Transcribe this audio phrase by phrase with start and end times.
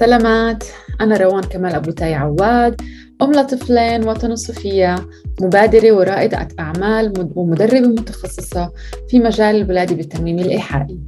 [0.00, 0.64] سلامات.
[1.00, 2.80] أنا روان كمال أبو تاي عواد
[3.22, 4.94] أم لطفلين ونسوية
[5.40, 8.72] مبادرة ورائدة أعمال ومدربة متخصصة
[9.08, 10.98] في مجال الولادة بالتنويم الإيحائي.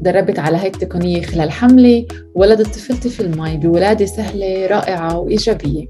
[0.00, 5.86] تدربت على هيك تقنية خلال حملي ولدت طفلتي في الماي بولادة سهلة رائعة وإيجابية.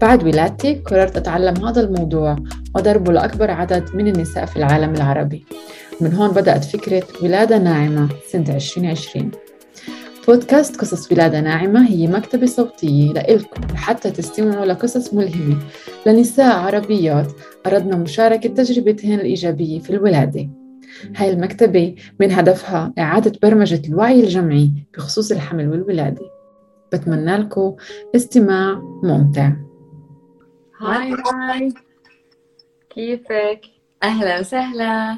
[0.00, 2.36] بعد ولادتي قررت أتعلم هذا الموضوع
[2.74, 5.44] وأدربه لأكبر عدد من النساء في العالم العربي.
[6.00, 9.30] من هون بدأت فكرة ولادة ناعمة سنة 2020
[10.28, 15.56] بودكاست قصص ولادة ناعمة هي مكتبة صوتية لإلكم لحتى تستمعوا لقصص ملهمة
[16.06, 17.32] لنساء عربيات
[17.66, 20.48] أردنا مشاركة تجربتهن الإيجابية في الولادة.
[21.16, 26.22] هاي المكتبة من هدفها إعادة برمجة الوعي الجمعي بخصوص الحمل والولادة.
[26.92, 27.76] بتمنى لكم
[28.16, 29.52] استماع ممتع.
[30.80, 31.72] هاي هاي.
[32.90, 33.60] كيفك؟
[34.02, 35.16] أهلا وسهلا.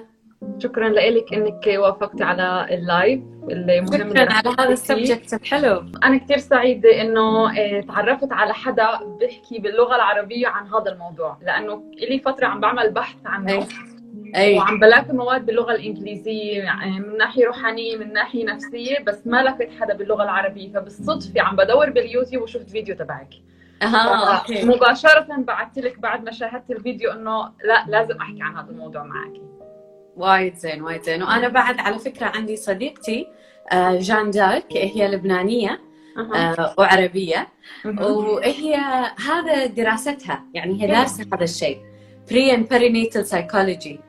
[0.59, 3.21] شكرا لك إنك وافقتي على ال live.
[3.51, 5.35] اللي مهم شكرا على هذا ال subject.
[5.35, 8.89] الحلو أنا كثير سعيدة إنه آه، تعرفت على حدا
[9.21, 13.53] بيحكي باللغة العربية عن هذا الموضوع لأنه لي فترة عم بعمل بحث عنه.
[13.53, 13.67] أي.
[14.37, 14.59] أي.
[14.59, 19.71] وعم بلاقي مواد باللغة الإنجليزية يعني من ناحية روحانية من ناحية نفسية بس ما لقيت
[19.81, 20.73] حدا باللغة العربية.
[20.73, 23.35] فبالصدفة عم بدور باليوتيوب وشفت فيديو تبعك.
[23.83, 24.65] أها okay.
[24.65, 29.33] مباشرة بعثت لك بعد ما شاهدت الفيديو إنه لا لازم أحكي عن هذا الموضوع معك.
[30.17, 31.23] وايد زين وايد زين.
[31.23, 33.27] وأنا بعد على فكرة عندي صديقتي
[33.73, 35.81] آه، جان دارك هي لبنانية
[36.35, 36.75] أه.
[36.79, 37.49] وعربية.
[37.85, 38.75] وهي
[39.27, 41.79] هذا دراستها يعني هي دارسة هذا الشيء.
[42.31, 44.01] pre and perinatal psychology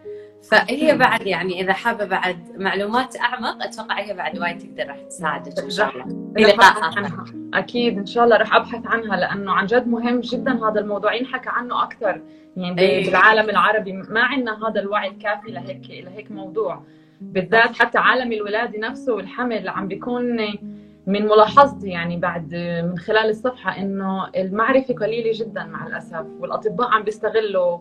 [0.50, 5.60] فهي بعد يعني إذا حابة بعد معلومات أعمق أتوقع هي بعد وايد تقدر راح تساعدك
[5.60, 6.34] إن شاء الله.
[6.38, 7.26] في عنها.
[7.54, 11.14] أكيد إن شاء الله راح أبحث عنها لأنه عن جد مهم جدا هذا الموضوع.
[11.14, 12.22] ينحكى عنه أكثر.
[12.58, 13.06] يعني أيه.
[13.06, 13.94] بالعالم العربي.
[13.94, 16.84] ما عندنا هذا الوعي الكافي لهيك لهيك موضوع.
[17.22, 20.38] بالذات حتى عالم الولاده نفسه والحمل عم بيكون
[21.08, 22.56] من ملاحظتي يعني بعد
[22.92, 27.78] من خلال الصفحة إنه المعرفة قليلة جدا مع الأسف والأطباء عم بيستغلوا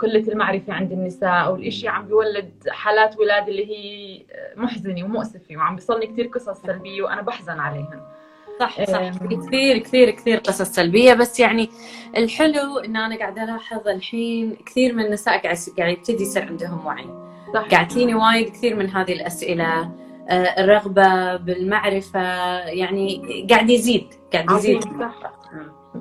[0.00, 4.22] قلة المعرفة عند النساء والإشي عم بيولد حالات ولادة اللي هي
[4.56, 8.00] محزنة ومؤسفة وعم بيصلني كثير قصص سلبية وأنا بحزن عليهن.
[8.60, 11.14] صح صح كثير كثير كثير قصص سلبية.
[11.14, 11.68] بس يعني
[12.16, 17.06] الحلو إن أنا قاعدة ألاحظ الحين كثير من النساء قاعد قاعد يبتدي يصير عندهم وعي.
[17.54, 17.68] صح.
[17.70, 19.90] قاعد تجيني وايد كثير من هذه الأسئلة.
[20.28, 22.20] آه، الرغبة بالمعرفة
[22.58, 24.82] يعني قاعد يزيد قاعد يزيد.
[24.82, 25.32] صح.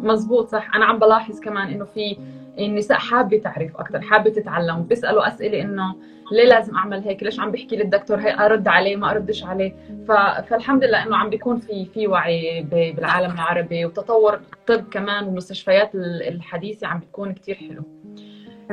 [0.04, 0.76] مزبوط صح.
[0.76, 2.18] أنا عم بلاحظ كمان إنه في
[2.60, 5.96] النساء حابة تعرف أكثر حابة تتعلم بيسألوا أسئلة إنه
[6.32, 9.76] ليه لازم أعمل هيك؟ ليش عم بيحكي للدكتور؟ هي أرد عليه ما أردش عليه.
[10.08, 10.12] ف...
[10.50, 15.92] فالحمد لله إنه عم بيكون في في وعي بالعالم العربي وتطور الطب كمان والمستشفيات
[16.28, 17.84] الحديثة عم بتكون كثير حلو.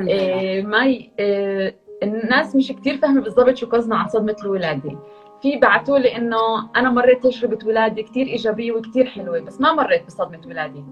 [0.08, 4.98] إيه ماي إيه الناس مش كثير فاهمه بالضبط شو قصدنا عن صدمة الولادة.
[5.42, 10.06] في بعثوا لي إنه أنا مريت تجربة ولادة كثير إيجابية وكثير حلوة بس ما مريت
[10.06, 10.84] بصدمة ولادة.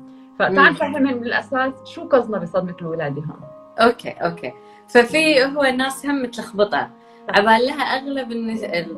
[0.49, 3.41] فتعال فهمنا من الأساس شو قصدنا بصدمة الولادة هون.
[3.79, 4.53] okay okay.
[4.89, 6.91] ففي هو الناس هم متلخبطة.
[7.29, 8.33] عبال لها أغلب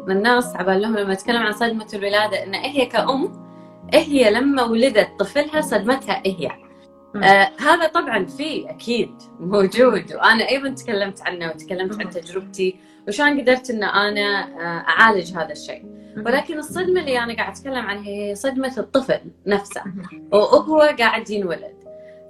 [0.09, 3.33] الناس عبال لهم لما أتكلم عن صدمة الولادة إن هي كأم
[3.95, 6.51] هي لما ولدت طفلها صدمتها هي.
[7.17, 10.15] آه هذا طبعا في أكيد موجود.
[10.15, 12.77] وأنا أيضا تكلمت عنه وتكلمت عن تجربتي.
[13.09, 15.85] وشان قدرت إن أنا آه أعالج هذا الشيء.
[16.17, 19.83] ولكن الصدمة اللي أنا قاعد أتكلم عنها هي صدمة الطفل نفسه.
[20.33, 21.83] وهو قاعد ينولد.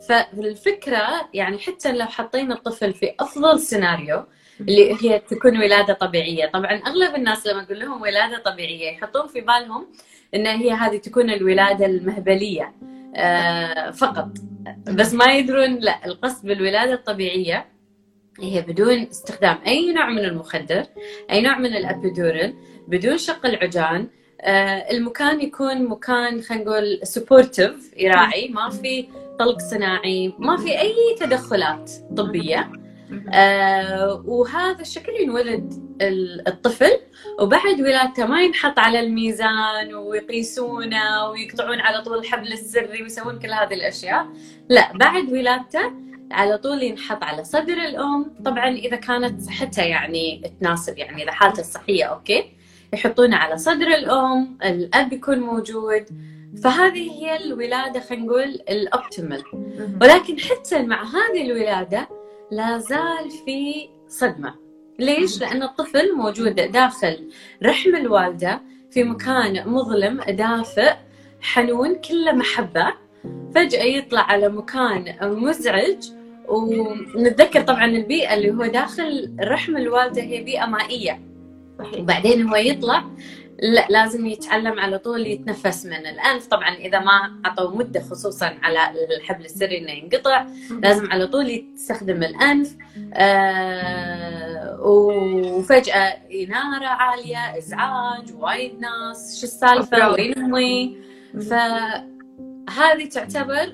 [0.09, 4.25] فالفكرة يعني حتى لو حطينا الطفل في أفضل سيناريو
[4.61, 9.41] اللي هي تكون ولادة طبيعية، طبعا أغلب الناس لما أقول لهم ولادة طبيعية يحطون في
[9.41, 9.87] بالهم
[10.35, 12.75] إن هي هذه تكون الولادة المهبلية
[13.17, 14.29] آه فقط.
[14.87, 17.72] بس ما يدرون لا القصد بالولادة الطبيعية
[18.41, 20.85] هي بدون استخدام أي نوع من المخدر،
[21.31, 22.55] أي نوع من ال epidural،
[22.89, 24.09] بدون شق العجان،
[24.41, 30.95] آه المكان يكون مكان خلينا نقول supportive يراعي ما في طلق صناعي ما في أي
[31.21, 32.73] تدخلات طبية.
[33.33, 35.93] آه وهذا الشكل ينولد
[36.49, 36.91] الطفل
[37.41, 43.75] وبعد ولادته ما ينحط على الميزان ويقيسونه ويقطعون على طول الحبل السري ويسوون كل هذه
[43.75, 44.27] الأشياء.
[44.69, 45.93] لا بعد ولادته
[46.33, 48.35] على طول ينحط على صدر الأم.
[48.45, 52.45] طبعا إذا كانت صحتها يعني تناسب يعني إذا حالته الصحيه أوكي؟
[52.93, 56.05] يحطونه على صدر الأم الأب يكون موجود.
[56.65, 59.43] فهذه هي الولادة خلينا نقول الأوبتيمال.
[60.01, 62.09] ولكن حتى مع هذه الولادة
[62.51, 64.55] لا زال في صدمة.
[64.99, 67.31] ليش؟ لأن الطفل موجود داخل
[67.63, 70.93] رحم الوالدة في مكان مظلم دافئ
[71.41, 72.95] حنون كله محبة.
[73.55, 76.07] فجأة يطلع على مكان مزعج.
[76.49, 81.21] ونتذكر طبعا البيئة اللي هو داخل رحم الوالدة هي بيئة مائية.
[81.99, 83.05] وبعدين هو يطلع
[83.63, 88.79] لا لازم يتعلم على طول يتنفس من الانف طبعا إذا ما اعطوا مدة خصوصا على
[89.17, 90.47] الحبل السري إنه ينقطع
[90.83, 92.77] لازم على طول يستخدم الأنف.
[93.15, 100.97] آه وفجأة إنارة عالية إزعاج وايد ناس شو السالفة؟ وين امي
[101.35, 103.73] فهذه تعتبر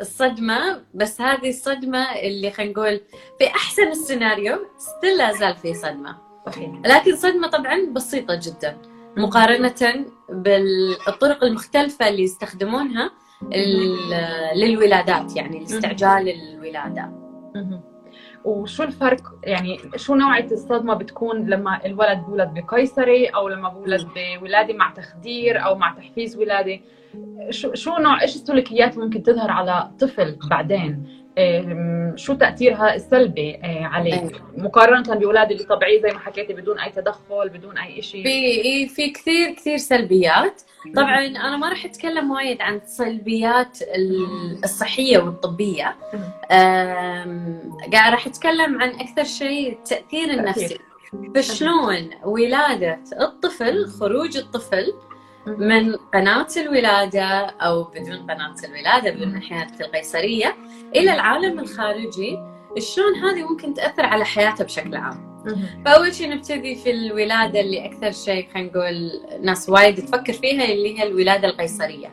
[0.00, 3.00] الصدمة بس هذه الصدمة اللي خلينا نقول
[3.38, 6.16] في أحسن السيناريو still لا زال في صدمة.
[6.84, 8.78] لكن صدمة طبعا بسيطة جدا
[9.16, 13.10] مقارنة بالطرق المختلفة اللي يستخدمونها
[14.56, 17.12] للولادات يعني لاستعجال الولادة.
[18.44, 24.06] وشو الفرق؟ يعني شو نوعية الصدمة بتكون لما الولد بولد بقيصري أو لما بولد
[24.40, 26.80] بولادة مع تخدير أو مع تحفيز ولادة؟
[27.50, 31.21] شو شو نوع إيش السلوكيات ممكن تظهر على طفل بعدين؟
[32.16, 34.30] شو تأثيرها السلبي آه، عليه أيوة.
[34.56, 39.10] مقارنة بأولاد اللي طبيعي زي ما حكيتي بدون أي تدخل بدون أي شيء في في
[39.10, 40.62] كثير كثير سلبيات.
[40.96, 43.78] طبعا أنا ما راح أتكلم وايد عن السلبيات
[44.64, 45.96] الصحية والطبية.
[47.92, 50.78] قاعد راح أتكلم عن أكثر شيء التاثير النفسي.
[51.34, 54.92] فشلون ولادة الطفل خروج الطفل
[55.46, 60.56] من قناة الولادة أو بدون قناة الولادة من ناحية القيصرية
[60.96, 62.38] إلى العالم الخارجي
[62.78, 65.32] شلون هذه ممكن تأثر على حياته بشكل عام؟
[65.84, 69.10] فأول شيء نبتدي في الولادة اللي أكثر شيء خلينا نقول
[69.42, 72.12] ناس وايد تفكر فيها اللي هي الولادة القيصرية.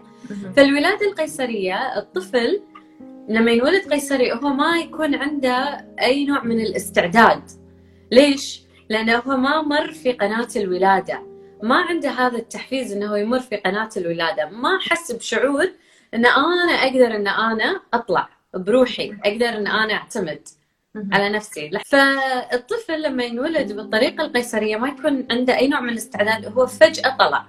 [0.55, 2.61] فالولادة القيصرية الطفل
[3.29, 7.41] لما ينولد قيصري هو ما يكون عنده أي نوع من الاستعداد.
[8.11, 11.28] ليش؟ لأنه هو ما مر في قناة الولادة.
[11.63, 14.49] ما عنده هذا التحفيز إنه يمر في قناة الولادة.
[14.49, 15.71] ما حس بشعور
[16.13, 20.47] إن أنا أقدر إن أنا أطلع بروحي أقدر إن أنا أعتمد
[21.11, 21.71] على نفسي.
[21.85, 27.45] فالطفل لما ينولد بالطريقة القيصرية ما يكون عنده أي نوع من الاستعداد هو فجأة طلع.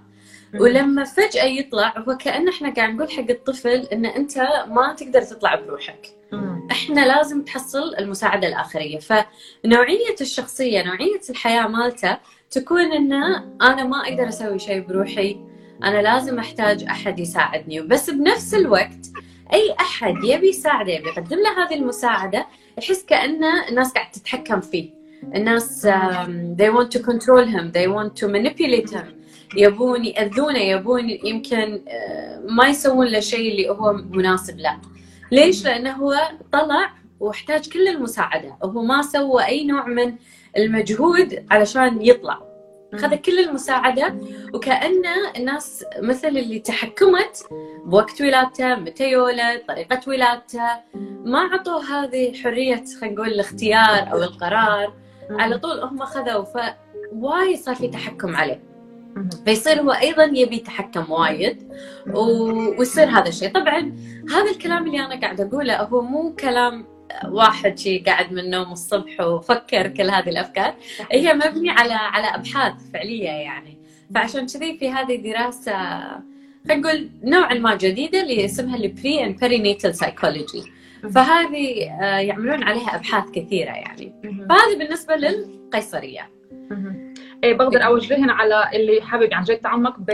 [0.60, 5.54] ولما فجأة يطلع هو كأن إحنا قاعد نقول حق الطفل إن أنت ما تقدر تطلع
[5.54, 6.06] بروحك.
[6.70, 8.98] إحنا لازم تحصل المساعدة الآخرية.
[8.98, 12.18] فنوعية الشخصية نوعية الحياة مالته
[12.50, 13.12] تكون ان
[13.62, 15.40] أنا ما أقدر أسوي شيء بروحي.
[15.84, 17.80] أنا لازم أحتاج أحد يساعدني.
[17.80, 19.06] بس بنفس الوقت
[19.52, 22.46] أي أحد يبي يساعده يبي يقدم له هذه المساعدة
[22.78, 24.90] يحس كان الناس قاعد تتحكم فيه.
[25.34, 29.06] الناس um, they want to control him they want to manipulate him.
[29.56, 34.80] يبون يأذونه يبون يمكن uh, ما يسوون له شيء اللي هو مناسب له.
[35.32, 36.14] ليش؟ لأنه هو
[36.52, 38.56] طلع وأحتاج كل المساعدة.
[38.62, 40.14] وهو ما سوى أي نوع من
[40.56, 42.50] المجهود علشان يطلع.
[42.96, 44.14] خذ كل المساعدة
[44.54, 45.02] وكأن
[45.36, 47.46] الناس مثل اللي تحكمت
[47.84, 50.68] بوقت ولادته متى يولد طريقة ولادته
[51.24, 54.94] ما عطوه هذه حرية خلينا نقول الاختيار أو القرار.
[55.30, 58.62] على طول هم خذوا فوايد صار في تحكم عليه.
[59.44, 61.72] فيصير هو أيضا يبي يتحكم وايد
[62.14, 63.52] ويصير هذا الشيء.
[63.52, 63.96] طبعا
[64.30, 66.86] هذا الكلام اللي أنا قاعدة أقوله هو مو كلام
[67.28, 70.74] واحد شي قاعد من النوم الصبح وفكر كل هذه الأفكار.
[71.12, 73.78] هي مبنيه على على أبحاث فعلية يعني.
[74.14, 75.72] فعشان كذي في هذه دراسة
[76.68, 80.62] خلينا نقول نوعا ما جديدة اللي اسمها ال pre and perinatal psychology
[81.14, 84.12] فهذه آه، يعملون عليها أبحاث كثيرة يعني.
[84.22, 86.30] فهذه بالنسبة للقيصرية.
[87.44, 90.10] إيه بقدر اوجههن على اللي حابب عن جد تعمق ب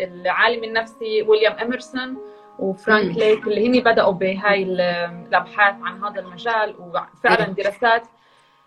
[0.00, 2.16] العالم النفسي ويليام اميرسون
[2.60, 7.44] وفرانك ليك اللي هني بدأوا بهاي الأبحاث عن هذا المجال وفعلا.
[7.44, 8.06] دراسات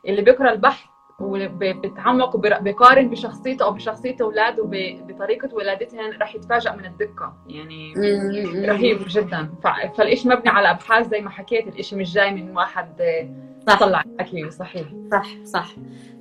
[0.07, 0.83] اللي بيقرأ البحث
[1.19, 4.63] وبتعمق وبقارن بشخصيته أو بشخصية أولاده
[5.07, 7.33] بطريقة ولادتهم راح يتفاجئ من الدقة.
[7.47, 7.93] يعني
[8.67, 9.49] رهيب جدا.
[9.97, 13.01] فالشيء مبني على أبحاث زي ما حكيت الشيء مش جاي من واحد
[13.67, 13.79] صح.
[13.79, 14.49] طلع أكيد.
[14.49, 14.87] صحيح.
[15.11, 15.67] صح صح.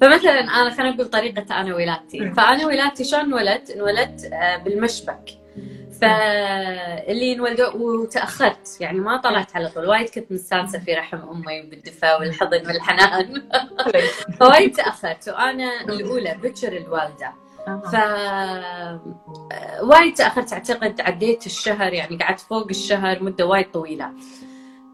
[0.00, 5.41] فمثلا أنا خلينا نقول طريقة أنا ولادتي فأنا ولادتي شلون انولدت؟ انولدت آه، بالمشبك.
[6.02, 9.88] فاللي انولدوا وتأخرت يعني ما طلعت على طول.
[9.88, 13.49] وايد كنت مستانسة في رحم أمي بالدفى والحضن والحنان.
[14.40, 15.28] فوايد تأخرت.
[15.28, 17.32] وأنا الأولى بكر الوالدة.
[17.66, 17.94] ف
[19.82, 20.52] وايد تأخرت.
[20.52, 24.12] أعتقد عديت الشهر يعني قعدت فوق الشهر مدة وايد طويلة.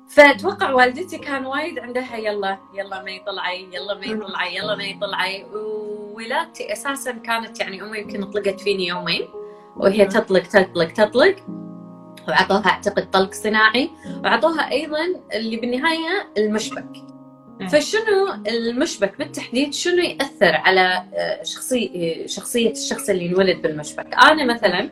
[0.08, 5.44] فأتوقع والدتي كان وايد عندها يلا يلا ما يطلعي يلا ما يطلعي يلا ما يطلعي.
[5.44, 9.28] وولادتي أساسا كانت يعني أمي يمكن طلقت فيني يومين.
[9.80, 11.36] وهي تطلق تطلق تطلق.
[12.28, 13.90] وعطوها أعتقد طلق صناعي.
[14.24, 15.04] وعطوها أيضا
[15.34, 16.88] اللي بالنهاية المشبك.
[17.72, 24.90] فشنو المشبك بالتحديد؟ شنو يأثر على آه، شخصيه شخصية الشخص اللي انولد بالمشبك؟ أنا مثلا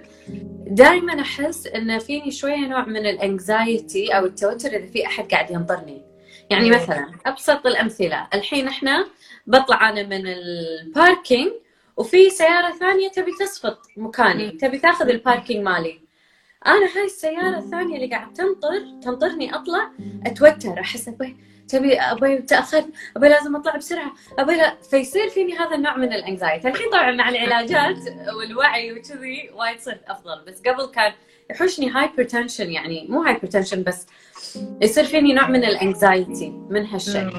[0.66, 5.50] دائما أحس إن فيني شوية نوع من ال anxiety أو التوتر إذا في أحد قاعد
[5.50, 6.02] ينظرني
[6.50, 6.70] يعني.
[6.70, 8.28] مثلا أبسط الأمثلة.
[8.34, 9.06] الحين إحنا
[9.46, 11.52] بطلع أنا من ال parking.
[11.96, 16.00] وفي سيارة ثانية تبي تصفط مكاني تبي تاخذ ال parking مالي.
[16.66, 19.90] أنا هاي السيارة الثانية اللي قاعد تنطر تنطرني أطلع
[20.26, 21.36] أتوتر أحس أبي
[21.68, 22.86] تبي أبي تاخرت
[23.16, 27.10] أبي لازم أطلع بسرعة أبي لا فيصير فيني هذا النوع من ال anxiety الحين طبعا
[27.10, 27.96] مع العلاجات
[28.36, 31.12] والوعي وكذي وايد صرت أفضل بس قبل كان
[31.50, 34.06] يحوشني hypertension يعني مو hypertension بس
[34.82, 37.30] يصير فيني نوع من ال anxiety من هالشيء.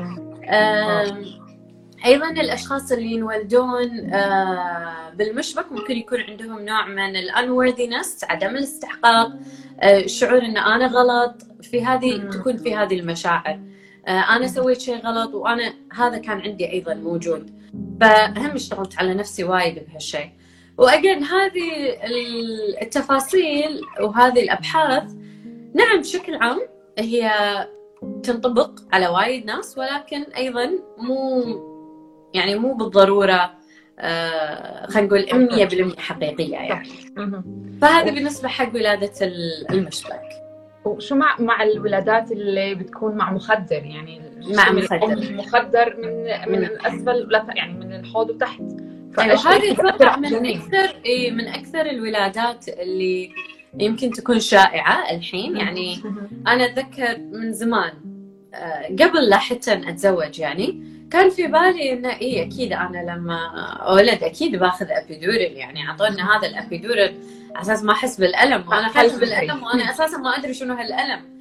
[2.07, 9.31] أيضا الأشخاص اللي ينولدون آه، بالمشبك ممكن يكون عندهم نوع من ال unworthiness عدم الاستحقاق
[9.83, 11.33] الشعور إن أنا غلط.
[11.61, 13.59] في هذه تكون في هذه المشاعر.
[14.07, 17.57] آه، أنا سويت شيء غلط وأنا هذا كان عندي أيضا موجود.
[18.01, 20.29] فهم اشتغلت على نفسي وايد بهالشيء.
[20.77, 21.97] وأجين هذه
[22.81, 25.03] التفاصيل وهذه الأبحاث
[25.73, 26.59] نعم بشكل عام
[26.99, 27.31] هي
[28.23, 31.43] تنطبق على وايد ناس ولكن أيضا مو
[32.37, 33.51] يعني مو بالضرورة
[33.99, 36.89] آه خلينا نقول 100% حقيقية يعني.
[37.81, 39.11] فهذا بالنسبة حق ولادة
[39.71, 40.21] المشبك.
[40.85, 44.21] وشو مع مع الولادات اللي بتكون مع مخدر يعني؟
[44.55, 45.33] مع مخدر.
[45.33, 46.11] مخدر من
[46.51, 48.61] من اسفل يعني من الحوض وتحت.
[49.19, 50.95] أيوة هذه أتوقع من أكثر
[51.31, 53.31] من أكثر الولادات اللي
[53.79, 55.57] يمكن تكون شائعة الحين.
[55.57, 55.97] يعني
[56.47, 57.93] أنا أتذكر من زمان
[58.53, 63.47] آه، قبل لا حتى أتزوج يعني كان في بالي انه اي أكيد أنا لما
[63.81, 67.15] أولد أكيد باخذ epidural يعني اعطونا هذا ال epidural
[67.55, 71.37] على أساس ما أحس بالألم وأنا أحس بالألم وأنا أساسا ما أدري شنو هالألم.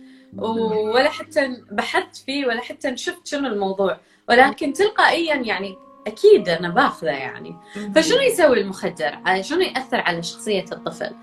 [0.94, 4.00] ولا حتى بحثت فيه ولا حتى شفت شنو الموضوع.
[4.28, 7.56] ولكن تلقائيا يعني أكيد أنا باخذه يعني.
[7.94, 11.14] فشنو يسوي المخدر؟ شنو يأثر على شخصية الطفل؟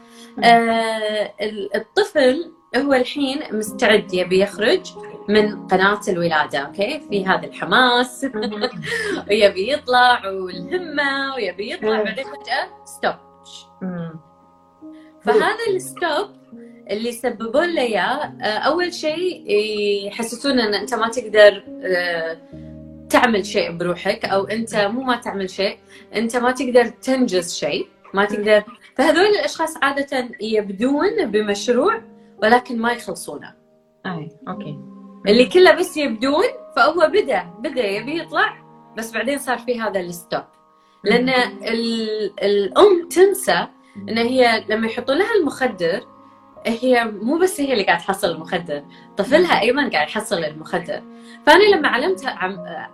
[0.43, 1.33] آه
[1.75, 4.81] الطفل هو الحين مستعد يبي يخرج.
[5.29, 8.25] من قناة الولادة أوكي؟ في هذا الحماس.
[9.29, 13.15] ويبي يطلع والهمة ويبي يطلع بعدين فجأة stop
[15.21, 16.29] فهذا ال stop
[16.91, 19.45] اللي يسببون له إياه آه، أول شيء
[20.07, 22.37] يحسسون إن أنت ما تقدر آه،
[23.09, 25.77] تعمل شيء بروحك أو أنت مو ما تعمل شيء
[26.15, 28.63] أنت ما تقدر تنجز شيء ما تقدر.
[28.95, 32.01] فهذول الأشخاص عادة يبدون بمشروع
[32.43, 33.53] ولكن ما يخلصونه.
[34.05, 34.92] أي أوكي.
[35.27, 36.43] اللي كله بس يبدون
[36.75, 38.63] فهو بدأ بدأ يبي يطلع
[38.97, 40.43] بس بعدين صار في هذا ال stop.
[41.03, 41.29] لأن
[42.43, 43.67] الأم تنسى
[44.09, 46.07] إن هي لما يحطوا لها المخدر
[46.65, 48.83] هي مو بس هي اللي قاعد تحصل المخدر
[49.17, 51.03] طفلها أيضا قاعد يحصل المخدر.
[51.45, 52.39] فأنا لما علمتها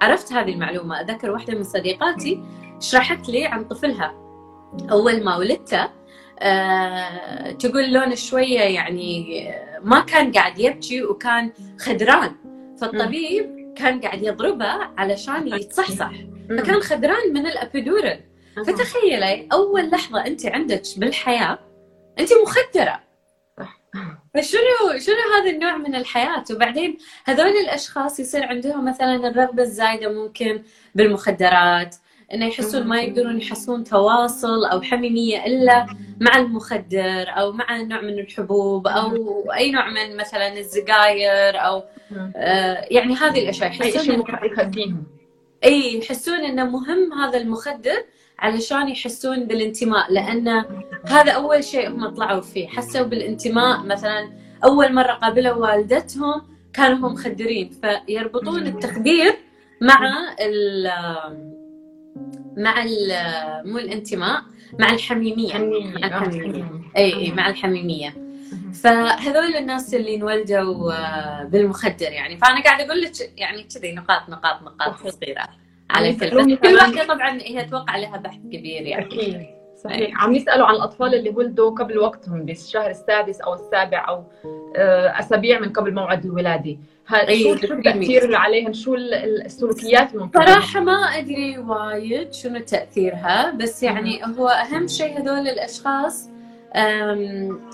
[0.02, 2.44] عرفت هذه المعلومة أذكر واحدة من صديقاتي
[2.80, 4.14] شرحت لي عن طفلها.
[4.92, 5.90] أول ما ولدته
[6.40, 9.50] أه تقول لون شوية يعني
[9.84, 12.36] ما كان قاعد يبكي وكان خدران.
[12.82, 14.66] فالطبيب كان قاعد يضربه
[14.98, 16.12] علشان يتصحصح.
[16.50, 18.20] فكان خدران من الابيدورال
[18.68, 21.60] فتخيلي أول لحظة أنت عندك بالحياة
[22.20, 23.00] أنت مخدرة.
[24.34, 30.64] فشنو شنو هذا النوع من الحياة؟ وبعدين هذول الأشخاص يصير عندهم مثلا الرغبة الزايدة ممكن
[30.96, 31.96] بالمخدرات
[32.34, 35.88] إنه يحسون ما يقدرون يحسون تواصل أو حميمية إلا
[36.20, 39.12] مع المخدر أو مع نوع من الحبوب أو
[39.54, 41.84] أي نوع من مثلا السجاير أو
[42.36, 43.70] آه يعني هذه الأشياء.
[43.70, 44.24] يحسون
[45.64, 48.06] إي يحسون إنه مهم هذا المخدر
[48.40, 50.66] علشان يحسون بالانتماء لأن
[51.06, 52.68] هذا أول شيء هم طلعوا فيه.
[52.68, 53.84] حسوا بالانتماء.
[53.86, 54.30] مثلا
[54.64, 56.42] أول مرة قابلوا والدتهم
[56.74, 59.36] كانوا هم مخدرين فيربطون التخدير
[59.82, 60.88] مع ال
[62.58, 62.86] مع
[63.66, 64.42] مو الانتماء
[64.80, 65.58] مع الحميمية.
[66.02, 68.30] مع الحميميه إي إي مع الحميمية.
[68.74, 72.38] فهذول الناس اللي انولدوا آه، بالمخدر يعني.
[72.38, 75.48] فأنا قاعدة أقول لك يعني كذي نقاط نقاط نقاط صغيرة
[75.90, 79.06] على كل كل واحدة طبعا هي أتوقع لها بحث كبير يعني.
[79.06, 79.46] أكيد.
[79.84, 80.24] صحيح.
[80.24, 84.24] عم يسألوا عن الأطفال اللي ولدوا قبل وقتهم بالشهر السادس أو السابع أو
[84.76, 86.78] آه، أسابيع من قبل موعد الولادة.
[87.10, 94.22] شو التاثير اللي عليهم؟ شو السلوكيات الممكنه صراحة ما أدري وايد شنو تأثيرها بس يعني
[94.26, 96.30] هو أهم شيء هذول الأشخاص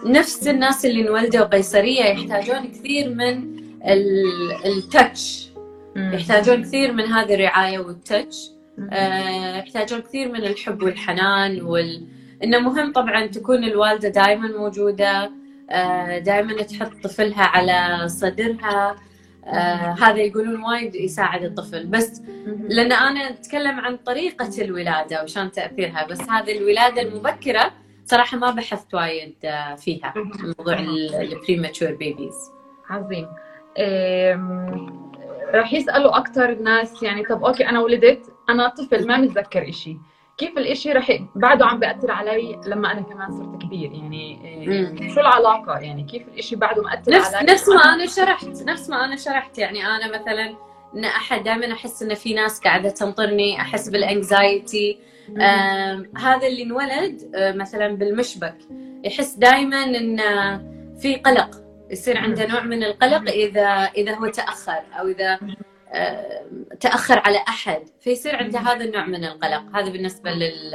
[0.05, 3.55] نفس الناس اللي انولدوا قيصريه يحتاجون كثير من
[4.65, 5.49] التاتش
[5.95, 8.51] يحتاجون كثير من هذه الرعاية والتاتش
[8.91, 12.07] آه، يحتاجون كثير من الحب والحنان وال
[12.43, 15.31] إنه مهم طبعا تكون الوالدة دائما موجودة
[15.69, 18.95] آه، دائما تحط طفلها على صدرها.
[19.47, 21.85] آه هذا يقولون وايد يساعد الطفل.
[21.87, 22.21] بس
[22.69, 27.71] لأن أنا أتكلم عن طريقة الولادة وشلون تأثيرها بس هذه الولادة المبكرة
[28.05, 30.13] صراحة ما بحثت وايد آه، فيها
[30.59, 32.35] موضوع ال premature babies
[32.89, 33.27] عظيم.
[35.53, 39.97] راح يسألوا أكثر الناس يعني طب أوكي أنا ولدت أنا طفل ما متذكر إشي.
[40.37, 43.91] كيف الإشي رح بعده عم بيأثر علي لما أنا كمان صرت كبير.
[43.91, 45.09] يعني مم.
[45.13, 49.05] شو العلاقة؟ يعني كيف الإشي بعده مأثر نفس علي؟ نفس ما أنا شرحت نفس ما
[49.05, 49.57] أنا شرحت.
[49.57, 50.55] يعني أنا مثلا
[50.95, 54.99] إن احد دائما أحس إن في ناس قاعدة تنطرني أحس بالانكزايتي
[56.17, 58.57] هذا اللي انولد آه، مثلا بالمشبك.
[59.03, 60.17] يحس دائما إن
[60.99, 61.61] في قلق.
[61.89, 65.39] يصير عنده نوع من القلق اذا إذا هو تأخر أو إذا آه،
[66.79, 69.63] تأخر على أحد فيصير عنده هذا النوع من القلق.
[69.73, 70.71] هذا بالنسبة لل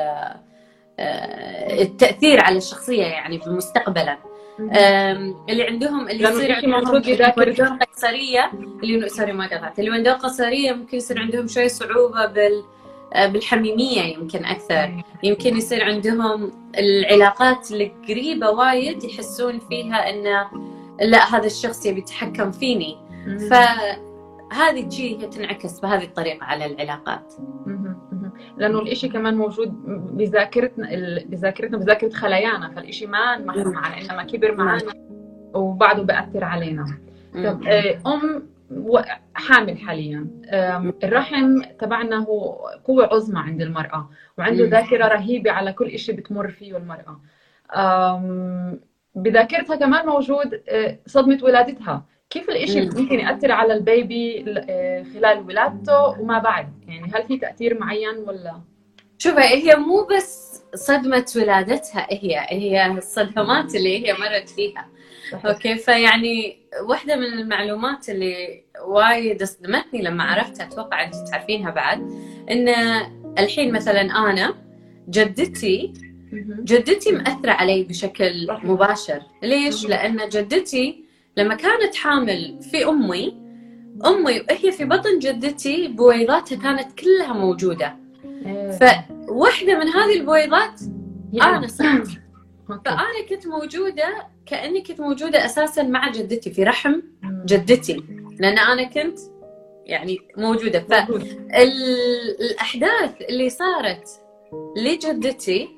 [0.98, 4.18] آه، التأثير على الشخصية يعني مستقبلا
[4.60, 8.50] آم، اللي عندهم اللي يصير عندهم قيصريه
[8.82, 9.78] اللي سوري ما قطعت.
[9.78, 12.64] اللي عندهم قيصريه ممكن يصير عندهم شوي صعوبة بال
[13.14, 15.02] آه، بالحميمية يمكن أكثر.
[15.22, 20.50] يمكن يصير عندهم العلاقات القريبه وايد يحسون فيها انه
[21.00, 22.96] لا هذا الشخص يبي يتحكم فيني.
[23.50, 24.09] فهذه
[24.52, 27.34] الشيء هي تنعكس بهذه الطريقة على العلاقات.
[28.56, 29.68] لأنه الإشي كمان موجود
[30.16, 30.88] بذاكرتنا
[31.26, 33.72] بذاكرتنا بذاكرة خلايانا فالإشي ما انمحى مم.
[33.72, 34.92] معنا إنما كبر معنا
[35.54, 36.84] وبعده بأثر علينا
[37.34, 37.62] طب.
[37.66, 38.48] آه، أم
[39.34, 40.26] حامل حاليا
[41.04, 42.52] الرحم تبعنا هو
[42.84, 44.64] قوة عظمى عند المرأة وعنده.
[44.68, 47.20] ذاكرة رهيبة على كل إشي بتمر فيه المرأة
[49.14, 52.90] بذاكرتها كمان موجود آه، صدمة ولادتها كيف الإشي مم.
[52.96, 58.16] ممكن يأثر على ال baby آه، خلال ولادته وما بعد يعني هل في تأثير معين
[58.26, 58.60] ولا
[59.18, 64.88] شوفي هي مو بس صدمة ولادتها هي هي الصدمات اللي هي مرت فيها
[65.46, 66.56] أوكي فيعني
[66.88, 71.98] واحدة من المعلومات اللي وايد صدمتني لما عرفتها أتوقع أنت تعرفينها بعد
[72.50, 72.68] إن
[73.38, 74.54] الحين مثلا أنا
[75.08, 75.92] جدتي.
[76.62, 78.46] جدتي مأثرة علي بشكل.
[78.64, 81.04] مباشر ليش؟ لأن جدتي
[81.36, 83.40] لما كانت حامل في أمي
[84.06, 87.96] أمي وهي في بطن جدتي بويضاتها كانت كلها موجودة
[88.46, 88.70] إيه.
[89.28, 90.80] فواحدة من هذه البويضات
[91.42, 92.08] أنا صرت.
[92.84, 97.00] فأنا كنت موجودة كأني كنت موجودة أساسا مع جدتي في رحم.
[97.46, 98.04] جدتي
[98.38, 99.18] لأن أنا كنت
[99.86, 101.22] يعني موجودة ف موجود.
[101.54, 104.08] ال- الأحداث اللي صارت
[104.76, 105.68] لجدتي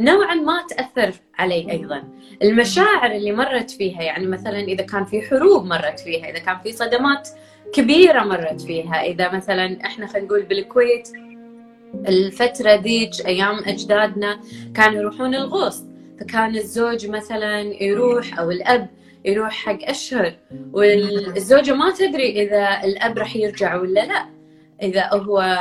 [0.00, 2.02] نوعا ما تأثر علي أيضا.
[2.42, 6.72] المشاعر اللي مرت فيها يعني مثلا إذا كان في حروب مرت فيها إذا كان في
[6.72, 7.28] صدمات
[7.72, 11.08] كبيرة مرت فيها إذا مثلا إحنا خلينا نقول بالكويت
[12.08, 14.40] الفترة ذيك أيام أجدادنا
[14.74, 15.82] كانوا يروحون الغوص
[16.20, 18.88] فكان الزوج مثلا يروح أو الأب
[19.24, 20.34] يروح حق أشهر
[20.72, 24.26] والزوجة ما تدري إذا الأب راح يرجع ولا لا.
[24.82, 25.58] إذا هو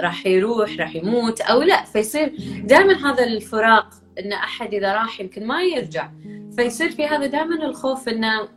[0.00, 1.84] راح يروح راح يموت أو لا.
[1.84, 2.32] فيصير
[2.64, 6.10] دائما هذا الفراق إن أحد إذا راح يمكن ما يرجع.
[6.56, 8.48] فيصير في هذا دائما الخوف إنه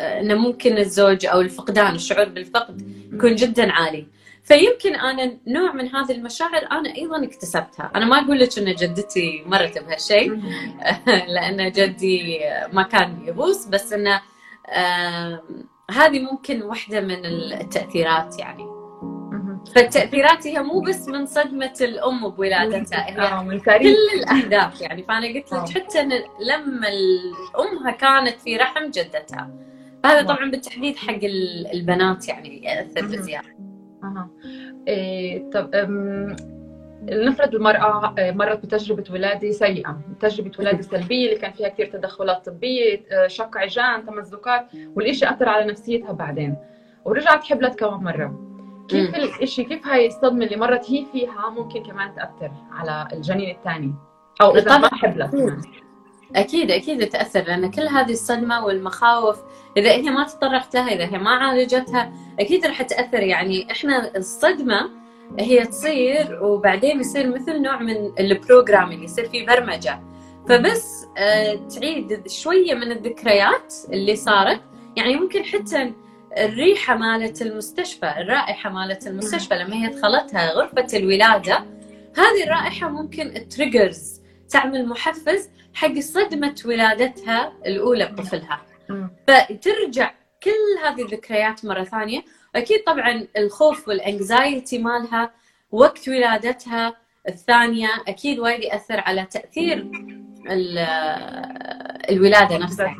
[0.00, 4.06] إنه ممكن الزوج أو الفقدان الشعور بالفقد يكون جدا عالي.
[4.44, 9.42] فيمكن أنا نوع من هذه المشاعر أنا أيضا اكتسبتها، أنا ما أقول لك إن جدتي
[9.46, 10.40] مرت بهالشيء
[11.34, 12.40] لأن جدي
[12.72, 14.20] ما كان يغوص بس إنه
[15.90, 18.81] هذه ممكن واحدة من التأثيرات يعني.
[19.74, 25.52] فالتأثيرات هي مو بس من صدمة الأم بولادتها هي آه، كل الأهداف يعني فأنا قلت
[25.52, 25.64] آه.
[25.64, 26.10] لك حتى إن
[26.46, 26.88] لما
[27.58, 29.50] امها كانت في رحم جدتها
[30.04, 30.22] هذا آه.
[30.22, 33.06] طبعا بالتحديد حق ال- البنات يعني يأثر.
[33.06, 33.48] بزيادة
[34.04, 34.28] أها.
[34.88, 36.36] إيه طب أم،
[37.02, 42.46] نفرض المرأة آه، مرت بتجربة ولادة سيئة تجربة ولادة سلبية اللي كان فيها كثير تدخلات
[42.46, 46.56] طبية آه، شق عجان تمزقات والإشي أثر على نفسيتها بعدين
[47.04, 48.51] ورجعت حبلت كمان مرة
[48.88, 49.14] كيف.
[49.14, 53.94] الإشي كيف هاي الصدمة اللي مرت هي فيها ممكن كمان تأثر على الجنين الثاني
[54.40, 54.88] أو إذا ما.
[54.88, 55.34] حبلت.
[56.36, 59.38] أكيد أكيد تأثر لأن كل هذه الصدمة والمخاوف
[59.76, 64.90] إذا هي ما تطرقت لها إذا هي ما عالجتها أكيد راح تأثر يعني إحنا الصدمة
[65.38, 70.00] هي تصير وبعدين يصير مثل نوع من ال programming يصير في برمجة
[70.48, 74.60] فبس آه، تعيد شوية من الذكريات اللي صارت
[74.96, 75.92] يعني ممكن حتى
[76.38, 81.56] الريحة مالت المستشفى الرائحة مالت المستشفى لما هي دخلتها غرفة الولادة
[82.16, 88.60] هذه الرائحة ممكن triggers تعمل محفز حق صدمة ولادتها الأولى بطفلها.
[89.28, 92.22] فترجع كل هذه الذكريات مرة ثانية.
[92.56, 95.30] أكيد طبعا الخوف والانكزايتي مالها
[95.70, 96.96] وقت ولادتها
[97.28, 99.78] الثانية أكيد وايد يأثر على تأثير
[100.50, 100.78] ال-
[102.10, 102.96] الولادة نفسها.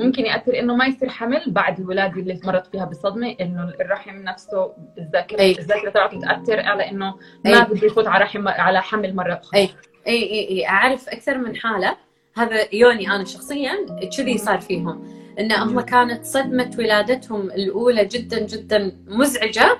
[0.00, 4.72] ممكن ياثر إنه ما يصير حمل بعد الولادة اللي مرت فيها بالصدمه إنه الرحم نفسه
[4.98, 5.42] الذاكره.
[5.42, 7.14] الذاكره تبعته تاثر على إنه.
[7.44, 9.60] ما بده يفوت على رحم على حمل مرة أخرى.
[9.60, 9.68] أي.
[10.06, 11.96] أي أي أعرف أكثر من حالة.
[12.36, 13.72] هذا يوني أنا شخصيا
[14.16, 15.20] كذي صار فيهم.
[15.38, 19.78] ان هم كانت صدمة ولادتهم الأولى جدا جدا مزعجة.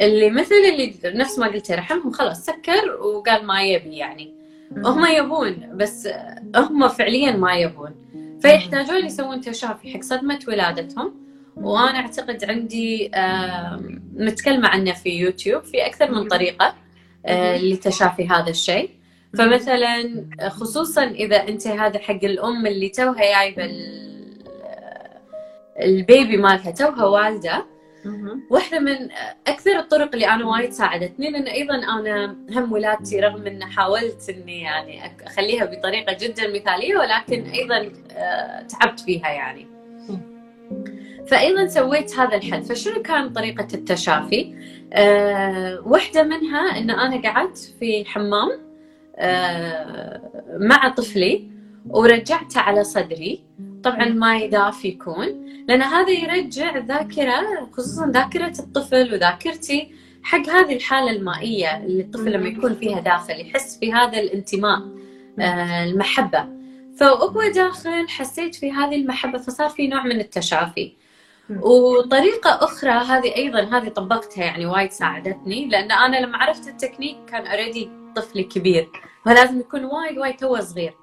[0.00, 4.34] اللي مثل اللي نفس ما قلت رحمهم خلاص سكر وقال ما يبي يعني.
[4.76, 6.08] هم يبون بس
[6.56, 7.94] هم فعليا ما يبون.
[8.42, 11.14] فيحتاجون يسوون تشافي حق صدمة ولادتهم
[11.56, 13.10] وأنا أعتقد عندي
[14.14, 16.74] متكلمة عنه في يوتيوب في أكثر من طريقة
[17.26, 18.90] آه، لتشافي هذا الشيء.
[19.38, 23.70] فمثلا خصوصا إذا أنت هذا حق الأم اللي توها جايبة
[25.80, 27.66] البيبي مالها توها والدة
[28.50, 29.08] واحدة من
[29.46, 34.60] أكثر الطرق اللي أنا وايد ساعدتني لأن أيضا أنا هم ولادتي رغم أن حاولت أني
[34.60, 39.66] يعني أخليها بطريقة جدا مثالية ولكن أيضا آه، تعبت فيها يعني.
[41.26, 42.62] فأيضا سويت هذا الحل.
[42.62, 44.54] فشنو كان طريقة التشافي؟
[44.92, 48.50] أه واحدة منها أن أنا قعدت في حمام
[49.16, 50.20] أه
[50.58, 51.50] مع طفلي
[51.88, 53.44] ورجعته على صدري.
[53.84, 61.10] طبعا ماي دافي يكون لأن هذا يرجع ذاكرة خصوصا ذاكرة الطفل وذاكرتي حق هذه الحالة
[61.10, 64.78] المائية اللي الطفل لما يكون فيها داخل يحس في هذا الانتماء
[65.40, 66.48] آه المحبة.
[66.96, 70.92] فهو داخل حسيت في هذه المحبة فصار في نوع من التشافي.
[71.60, 77.46] وطريقة أخرى هذه أيضا هذه طبقتها يعني وايد ساعدتني لأن أنا لما عرفت التكنيك كان
[77.46, 78.88] already طفلي كبير
[79.24, 80.94] فلازم يكون وايد وايد توه صغير.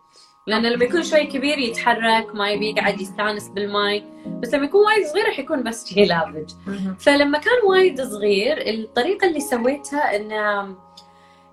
[0.47, 4.03] لأنه لما يكون شوي كبير يتحرك ما يبي يقعد يستانس بالماي.
[4.25, 6.49] بس لما يكون وايد صغير راح يكون بس شي لاف.
[6.99, 10.75] فلما كان وايد صغير الطريقة اللي سويتها انه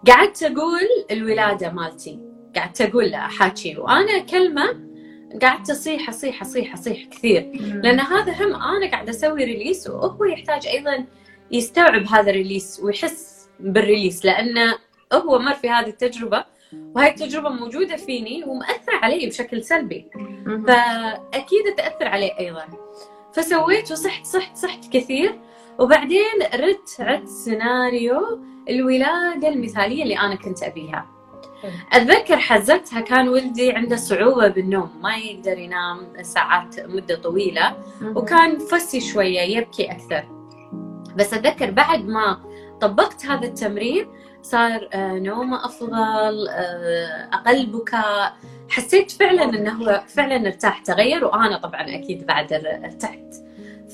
[0.07, 2.19] قعدت أقول الولادة مالتي
[2.57, 3.77] قعدت أقول له حاكي.
[3.77, 4.65] وأنا كلمة
[5.43, 7.51] قعدت أصيح أصيح أصيح أصيح كثير.
[7.83, 11.05] لأن هذا هم أنا قاعدة أسوي release وهو يحتاج أيضا
[11.51, 14.79] يستوعب هذا ال release ويحس بال release لأنه
[15.13, 16.45] هو مر في هذه التجربة
[16.95, 20.11] وهاي التجربة موجودة فيني ومأثرة علي بشكل سلبي.
[20.67, 22.67] فأكيد تأثر علي أيضا.
[23.33, 25.39] فسويت وصحت صحت صحت كثير.
[25.79, 31.07] وبعدين ردت عدت سيناريو الولاده المثالية اللي أنا كنت أبيها.
[31.93, 37.77] أتذكر حزتها كان ولدي عنده صعوبة بالنوم ما يقدر ينام ساعات مدة طويلة.
[38.03, 40.25] وكان فسي شوية يبكي أكثر.
[41.17, 42.41] بس أتذكر بعد ما
[42.81, 44.07] طبقت هذا التمرين
[44.45, 48.35] صار آه، نومه أفضل آه، أقل بكاء.
[48.69, 50.79] حسيت فعلا إنه هو فعلا ارتاح.
[50.79, 53.35] تغير وأنا طبعا أكيد بعد ارتحت.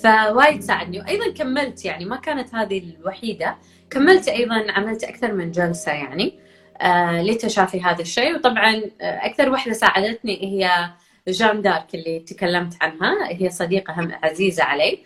[0.03, 1.01] فوايد ساعدني.
[1.01, 3.57] وأيضا كملت يعني ما كانت هذه الوحيدة.
[3.91, 6.35] كملت أيضا عملت أكثر من جلسة يعني
[6.81, 8.35] آه لتشافي هذا الشيء.
[8.35, 10.91] وطبعا أكثر وحدة ساعدتني هي
[11.29, 13.29] جان دارك اللي تكلمت عنها.
[13.29, 14.99] هي صديقة هم عزيزة علي.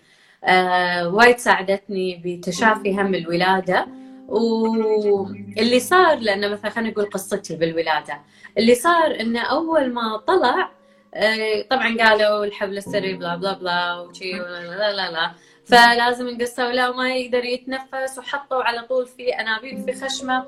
[1.12, 3.87] وايد ساعدتني بتشافي هم الولادة.
[4.28, 8.20] واللي صار لأنه مثلا خلينا نقول قصتي بالولادة.
[8.58, 10.70] اللي صار إنه أول ما طلع
[11.14, 15.30] آه، طبعا قالوا الحبل السري بلا بلا بلا وشي لا لا لا
[15.64, 20.44] فلازم نقصه ولا ما يقدر يتنفس وحطوا على طول في أنابيب في خشمة.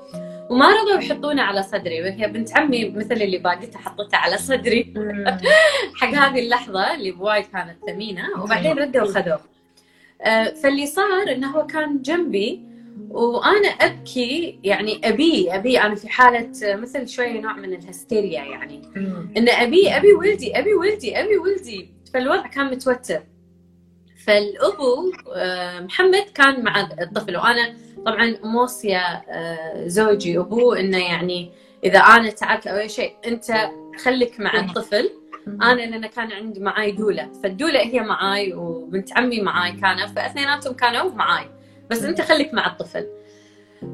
[0.49, 2.01] وما رضوا يحطونه على صدري.
[2.01, 4.93] وهي بنت عمي مثل اللي باقيتها حطتها على صدري.
[5.99, 9.39] حق هذه اللحظة اللي بوايد كانت ثمينة وبعدين ردوا وخذوه.
[10.21, 12.61] آه، فاللي صار إنه هو كان جنبي
[13.09, 18.81] وأنا أبكي يعني أبي أبي أنا في حالة مثل شوية نوع من الهستيريا يعني.
[19.37, 21.89] إن أبي أبي ولدي أبي ولدي أبي ولدي.
[22.13, 23.23] فالوضع كان متوتر.
[24.25, 27.37] فالأبو آه، محمد كان مع الطفل.
[27.37, 30.37] وأنا طبعا موصية آه، زوجي.
[30.37, 31.51] أبوه إنه يعني
[31.83, 33.69] إذا أنا تعبت أو أي شيء أنت
[34.03, 35.09] خليك مع الطفل.
[35.47, 37.31] أنا لأن كان عندي معاي دولة.
[37.43, 41.56] فالدولة هي معاي وبنت عمي معاي كانت فاثنيناتهم كانوا معاي.
[41.89, 43.07] بس أنت خليك مع الطفل.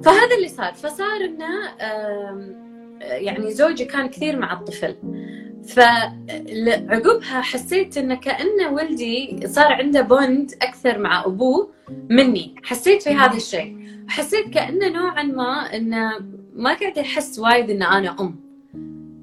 [0.04, 0.74] فهذا اللي صار.
[0.74, 1.72] فصار إنه
[3.02, 4.96] يعني زوجي كان كثير مع الطفل.
[5.68, 11.74] فعقبها حسيت إنه كانه ولدي صار عنده بوند أكثر مع أبوه
[12.10, 12.56] مني.
[12.64, 13.88] حسيت في هذا الشيء.
[14.08, 16.12] حسيت كانه نوعا ما إنه
[16.54, 18.44] ما قاعد يحس وايد ان أنا أم.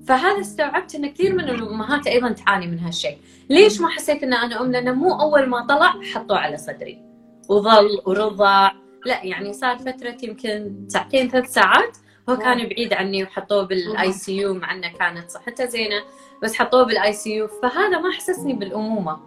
[0.07, 3.19] فهذا استوعبت ان كثير من الأمهات أيضا تعاني من هالشيء.
[3.51, 7.10] ليش ما حسيت ان أنا أم؟ لأنه مو أول ما طلع حطوه على صدري.
[7.51, 8.71] وظل ورضع
[9.07, 11.97] لا يعني صار فترة يمكن ساعتين ثلاث ساعات
[12.29, 16.03] هو كان بعيد عني وحطوه بال ICU مع إنه كانت صحته زينة
[16.43, 19.21] بس حطوه بال ICU فهذا ما حسسني بالأمومة.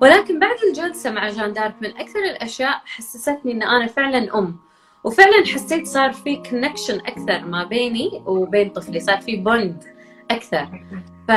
[0.00, 4.56] ولكن بعد الجلسة مع جان دارك من أكثر الأشياء حسستني إن أنا فعلا أم.
[5.04, 9.84] وفعلا حسيت صار في connection أكثر ما بيني وبين طفلي صار في bond
[10.30, 10.68] أكثر.
[11.28, 11.32] ف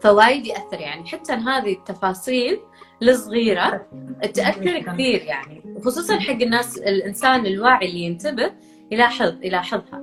[0.00, 1.08] فوايد يأثر يعني.
[1.08, 2.60] حتى هذه التفاصيل
[3.02, 3.86] الصغيره
[4.34, 5.62] تأثر كثير يعني.
[5.84, 8.52] خصوصا حق الناس الإنسان الواعي اللي ينتبه
[8.90, 10.02] يلاحظ يلاحظها.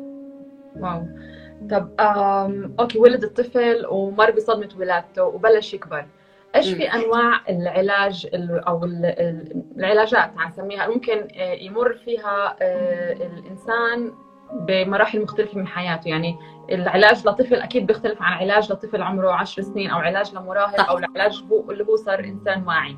[0.76, 1.06] واو.
[1.72, 1.96] طب
[2.80, 6.06] أوكي ولد الطفل ومر بصدمة ولادته وبلش يكبر.
[6.56, 8.28] إيش في أنواع العلاج
[8.68, 8.86] أو
[9.78, 11.28] العلاجات نسميها ممكن
[11.62, 12.58] يمر فيها
[13.12, 14.14] الإنسان
[14.54, 16.08] بمراحل مختلفة من حياته.
[16.08, 16.38] يعني
[16.72, 21.44] العلاج لطفل أكيد بيختلف عن علاج لطفل عمره 10 سنين أو علاج لمراهق أو العلاج
[21.52, 22.98] هو اللي هو صار إنسان واعي.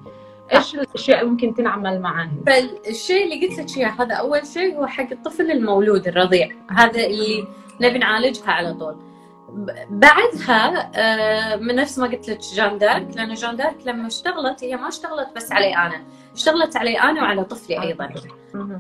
[0.54, 4.88] إيش الأشياء اللي ممكن تنعمل معاه؟ فالشيء اللي قلت لك إياه هذا أول شيء هو
[4.88, 7.48] حق الطفل المولود الرضيع، هذا اللي
[7.82, 9.09] نبي نعالجها على طول.
[9.90, 14.78] بعدها آه، من نفس ما قلت لك جان دارك لأن جان دارك لما اشتغلت هي
[14.78, 18.10] ما اشتغلت بس علي أنا اشتغلت علي أنا وعلى طفلي أيضا.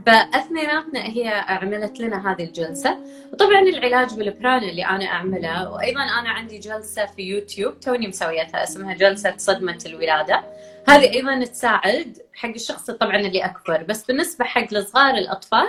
[0.06, 2.98] فأثنيناتنا هي عملت لنا هذه الجلسة.
[3.34, 8.94] وطبعا العلاج بالبران اللي أنا أعمله وأيضا أنا عندي جلسة في يوتيوب توني مسويتها اسمها
[8.94, 10.44] جلسة صدمة الولادة.
[10.88, 15.68] هذه أيضا تساعد حق الشخص طبعا اللي أكبر بس بالنسبة حق الصغار الأطفال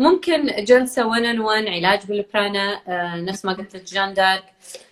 [0.00, 4.44] ممكن جلسة 1 on 1 علاج بالبرانا آه، نفس ما قلت لك جان دارك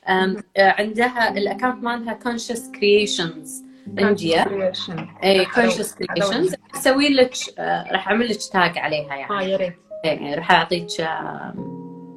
[0.08, 3.62] آه، عندها ال account مالها Conscious Creations
[3.98, 9.30] Conscious Creations أسوي لك آه، راح أعمل لك tag عليها يعني.
[9.30, 9.76] آه يا ريت.
[10.04, 10.86] يعني راح أعطيك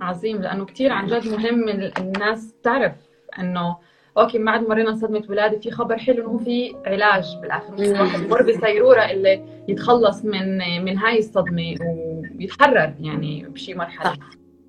[0.02, 2.94] عظيم لأنه كثير عن جد مهم الناس تعرف
[3.40, 3.78] إنه
[4.18, 7.74] أوكي بعد مرينا صدمة ولاده في خبر حلو إنه في علاج بالآخر.
[7.74, 11.76] الواحد يمر بسيروره اللي يتخلص من من هاي الصدمة
[12.40, 14.14] ويتحرر يعني بشي مرحلة.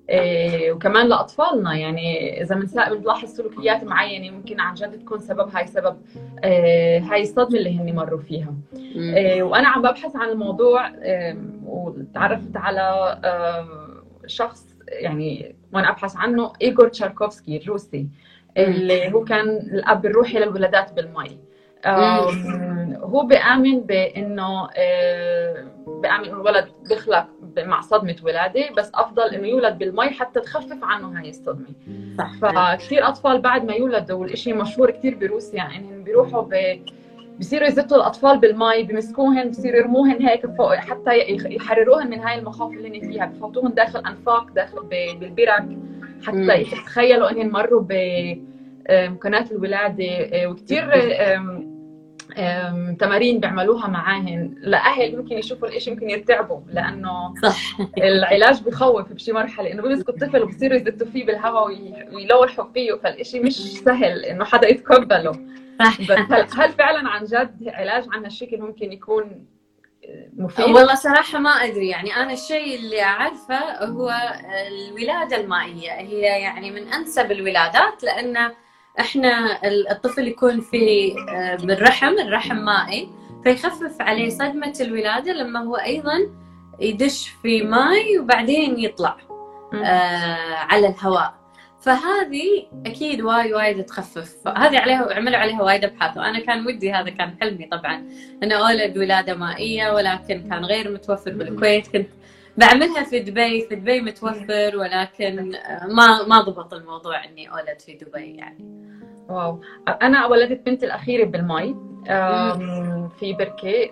[0.09, 1.75] إيه وكمان لأطفالنا.
[1.75, 2.55] يعني إذا
[2.89, 5.97] بنلاحظ سلوكيات معينة ممكن عن جد تكون سبب هاي سبب
[6.43, 8.53] إيه هاي الصدمة اللي هن مروا فيها.
[8.95, 13.93] إيه وأنا عم ببحث عن الموضوع إيه وتعرفت على إيه
[14.27, 18.07] شخص يعني وأنا أبحث عنه إيغور تشاركوفسكي الروسي.
[18.57, 21.37] اللي هو كان الأب الروحي للولادات بالمي.
[22.97, 27.25] هو بيآمن بإنه آه، بآمن إنه الولد بيخلق
[27.57, 31.67] مع صدمة ولادة بس أفضل إنه يولد بالمي حتى تخفف عنه هاي الصدمة.
[32.17, 32.31] صح.
[32.41, 36.79] فكثير أطفال بعد ما يولدوا والشيء مشهور كثير بروسيا يعني بيروحوا ب
[37.39, 42.99] بصيروا يزتوا الأطفال بالمي بمسكوهن بصيروا يرموهن هيك فوق حتى يحرروهن من هاي المخاوف اللي
[42.99, 44.83] هن فيها بفوتوهن داخل أنفاق داخل
[45.19, 45.65] بالبرك.
[46.23, 50.89] حتى يتخيلوا أنهم مروا بمكانات الولادة آه، وكثير
[52.99, 54.55] تمارين بيعملوها معاهن.
[54.57, 57.77] لأهل ممكن يشوفوا الإشي ممكن يرتعبوا لأنه صح.
[57.97, 59.71] العلاج بخوف بشي مرحلة.
[59.71, 61.67] إنه بيمسكوا الطفل وبصيروا يزتوا فيه بالهواء
[62.13, 65.31] ويلوحوا فيه فالإشي مش سهل إنه حدا يتقبله.
[65.79, 66.01] صح.
[66.01, 69.45] بس هل, هل فعلا عن جد علاج عن هالشكل ممكن يكون
[70.37, 71.87] مفيد؟ والله صراحة ما أدري.
[71.87, 74.13] يعني أنا الشيء اللي أعرفه هو
[74.67, 75.91] الولادة المائية.
[75.91, 78.51] هي يعني من أنسب الولادات لأن
[78.99, 79.59] إحنا
[79.91, 83.09] الطفل يكون في آه، بالرحم الرحم مائي
[83.43, 86.19] فيخفف عليه صدمة الولادة لما هو أيضا
[86.79, 89.17] يدش في ماي وبعدين يطلع
[89.73, 91.42] آه على الهواء.
[91.83, 94.47] فهذه أكيد وايد وايد تخفف.
[94.47, 98.07] هذه عليها عملوا عليها وايد أبحاث وأنا كان ودي هذا كان حلمي طبعا.
[98.43, 101.87] أنا أولد ولادة مائية ولكن كان غير متوفر بالكويت.
[101.87, 102.07] كنت
[102.57, 105.55] بعملها في دبي في دبي متوفر ولكن
[105.87, 108.83] ما ما ضبط الموضوع إني أولد في دبي يعني.
[109.29, 109.61] واو.
[110.01, 111.75] أنا ولدت بنتي الأخيرة بالمي
[113.19, 113.91] في بركة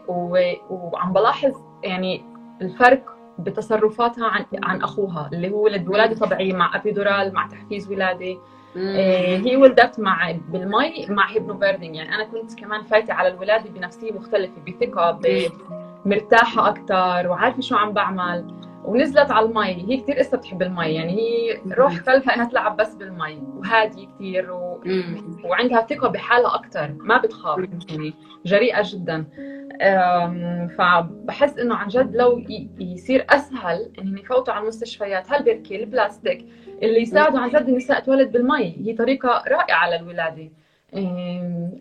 [0.69, 2.23] وعم بلاحظ يعني
[2.61, 8.37] الفرق بتصرفاتها عن عن أخوها اللي هو ولد ولاده طبيعية مع epidural مع تحفيز ولاده
[8.77, 14.11] آه، هي ولدت مع بالمي مع hypnobirthing يعني أنا كنت كمان فايتة على الولادة بنفسية
[14.11, 15.19] مختلفة بثقة
[16.05, 18.61] مرتاحة أكثر وعارفة شو عم بعمل.
[18.85, 19.91] ونزلت على المي.
[19.91, 20.85] هي كثير قصة بتحب المي.
[20.85, 23.43] يعني هي روح قلبها إنها تلعب بس بالمي.
[23.57, 24.81] وهادية كثير و...
[25.45, 27.59] وعندها ثقة بحالها أكثر ما بتخاف.
[27.89, 28.13] يعني
[28.45, 29.25] جريئة جدا.
[30.77, 32.43] فبحس إنه عن جد لو
[32.79, 35.31] يصير أسهل انهم يفوتوا على المستشفيات.
[35.31, 36.45] هالبركي البلاستيك
[36.83, 38.75] اللي يساعدوا عن جد النساء تولد بالمي.
[38.85, 40.49] هي طريقة رائعة للولادة.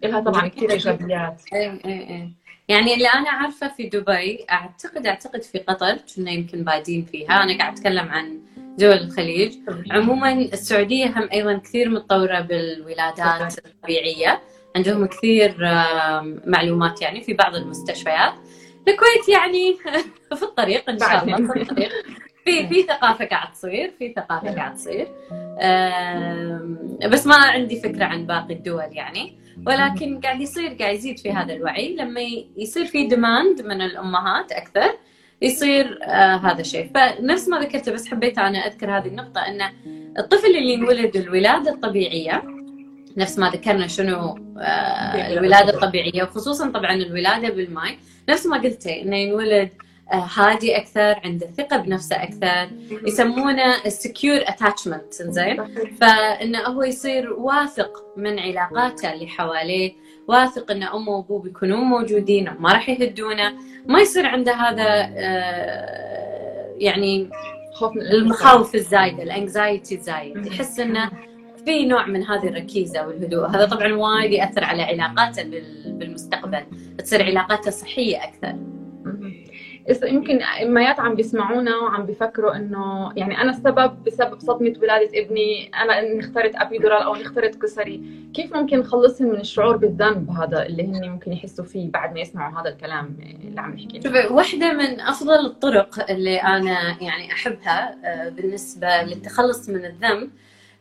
[0.02, 1.42] لها طبعا كثير إيجابيات.
[1.52, 2.28] إيه إيه
[2.68, 7.42] يعني اللي أنا عارفة في دبي أعتقد أعتقد في قطر كنا يمكن بادين فيها.
[7.42, 8.40] أنا قاعد أتكلم عن
[8.78, 9.54] دول الخليج.
[9.90, 14.40] عموما السعودية هم أيضا كثير متطورة بالولادات الطبيعية.
[14.76, 15.56] عندهم كثير
[16.46, 18.32] معلومات يعني في بعض المستشفيات.
[18.88, 19.76] الكويت يعني
[20.38, 21.92] في الطريق إن شاء الله في الطريق.
[22.44, 25.08] في في ثقافة قاعد تصير في ثقافة قاعد تصير.
[27.08, 29.40] بس ما عندي فكرة عن باقي الدول يعني.
[29.66, 31.96] ولكن قاعد يصير قاعد يزيد في هذا الوعي.
[31.96, 32.20] لما
[32.56, 34.90] يصير في ديماند من الأمهات أكثر
[35.42, 39.60] يصير آه هذا الشيء فنفس ما ذكرت بس حبيت أنا أذكر هذه النقطة إن
[40.18, 42.42] الطفل اللي ينولد الولادة الطبيعية
[43.16, 47.98] نفس ما ذكرنا شنو آه الولاده الطبيعية وخصوصا طبعا الولاده بالماي.
[48.28, 49.68] نفس ما قلتي إنه ينولد
[50.12, 52.70] آه، هادي أكثر عنده ثقة بنفسه أكثر.
[53.06, 59.92] يسمونه secure attachment زين؟ فإنه هو يصير واثق من علاقاته اللي حواليه
[60.28, 63.52] واثق إن أمه وأبوه بيكونون موجودين ما راح يهدونه.
[63.86, 67.30] ما يصير عنده هذا آه، يعني
[67.74, 70.46] خوف المخاوف الزايدة الانكزايتي الزايد.
[70.46, 71.10] يحس إنه
[71.64, 73.46] في نوع من هذه الركيزة والهدوء.
[73.46, 76.62] هذا طبعا وايد يأثر على علاقاته بال- بالمستقبل.
[76.98, 78.54] تصير علاقاته صحية أكثر.
[80.04, 85.98] يمكن اميات عم بيسمعونا وعم بيفكروا إنه يعني أنا السبب بسبب صدمة ولادة ابني أنا
[85.98, 88.02] إني اخترت ابيدورال أو إني اخترت كسري
[88.34, 92.60] كيف ممكن نخلصهم من الشعور بالذنب هذا اللي هن ممكن يحسوا فيه بعد ما يسمعوا
[92.60, 98.28] هذا الكلام اللي عم نحكي؟ شوفي واحدة من أفضل الطرق اللي أنا يعني أحبها آه،
[98.28, 100.30] بالنسبة للتخلص من الذنب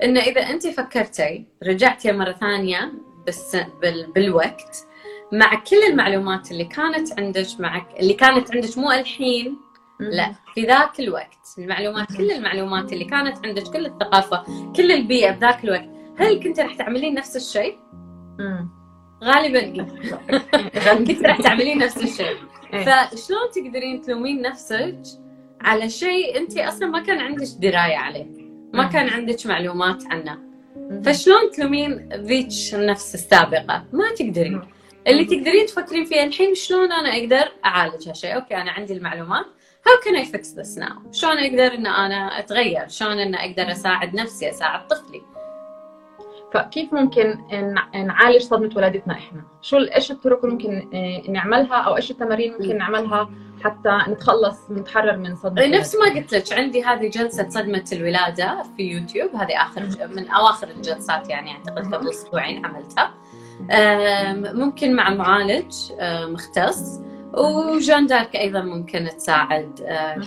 [0.03, 2.93] إنه إذا أنت فكرتي رجعتي مرة ثانية
[3.27, 4.88] بس بال بالوقت
[5.31, 9.57] مع كل المعلومات اللي كانت عندك معك اللي كانت عندك مو الحين
[9.99, 14.43] لا في ذاك الوقت المعلومات كل المعلومات اللي كانت عندك كل الثقافة
[14.75, 17.77] كل البيئة بذاك الوقت هل كنت راح تعملين نفس الشيء؟
[19.23, 19.88] غالبا.
[21.07, 22.38] كنت راح تعملين نفس الشيء
[22.73, 22.85] إيه.
[22.85, 25.01] فشلون تقدرين تلومين نفسك
[25.62, 28.38] على شيء انت أصلا ما كان عندك دراية عليه
[28.73, 28.84] ما.
[28.88, 30.38] كان عندك معلومات عنه.
[31.05, 34.62] فشلون تلومين ذيك النفس السابقة؟ ما تقدرين.
[35.08, 39.45] اللي تقدرين تفكرين فيه الحين شلون أنا أقدر أعالج هالشيء؟ أوكي أنا عندي المعلومات.
[39.88, 41.12] How can I fix this now?
[41.12, 45.21] شلون أقدر إن أنا أتغير؟ شلون إن أقدر أساعد نفسي أساعد طفلي؟
[46.53, 51.95] فكيف ممكن نع- نعالج صدمة ولادتنا إحنا؟ شو إيش الطرق اللي ممكن آه، نعملها؟ أو
[51.97, 53.29] إيش التمارين ممكن نعملها
[53.63, 58.84] حتى نتخلص نتحرر من صدمة نفس ما قلت لك عندي هذه جلسة صدمة الولادة في
[58.84, 59.36] يوتيوب.
[59.36, 63.13] هذه آخر من أواخر الجلسات يعني أعتقد قبل أسبوعين عملتها.
[64.54, 67.00] ممكن مع معالج آه، مختص.
[67.34, 69.80] وجان دارك أيضا ممكن تساعد